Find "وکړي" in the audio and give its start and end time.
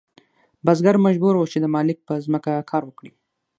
2.85-3.11